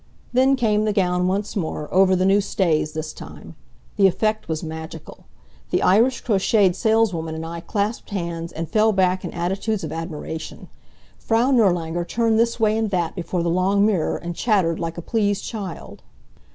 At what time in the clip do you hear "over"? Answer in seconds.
1.93-2.15